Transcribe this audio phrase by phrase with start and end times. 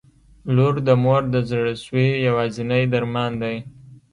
[0.55, 3.55] •لور د مور د زړسوي یوازینی درمان دی.